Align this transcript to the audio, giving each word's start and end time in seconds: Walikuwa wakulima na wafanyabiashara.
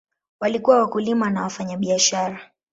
Walikuwa 0.39 0.79
wakulima 0.79 1.29
na 1.29 1.41
wafanyabiashara. 1.41 2.39